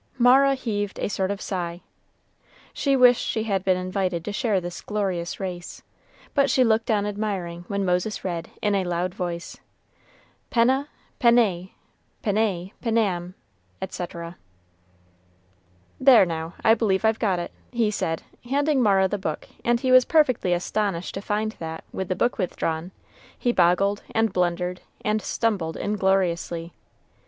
[0.17, 1.81] Mara heaved a sort of sigh.
[2.73, 5.83] She wished she had been invited to share this glorious race;
[6.33, 9.59] but she looked on admiring when Moses read, in a loud voice,
[10.49, 10.87] "Penna,
[11.19, 11.69] pennæ,
[12.23, 13.35] pennæ, pennam,"
[13.79, 14.37] etc.
[15.99, 19.91] "There now, I believe I've got it," he said, handing Mara the book; and he
[19.91, 22.89] was perfectly astonished to find that, with the book withdrawn,
[23.37, 26.73] he boggled, and blundered, and stumbled ingloriously.